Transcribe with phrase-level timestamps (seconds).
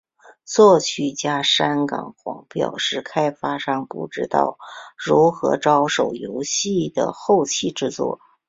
[0.45, 4.57] 作曲家山冈晃表示开发商不知道
[4.97, 8.19] 如何着手游戏的后期制作。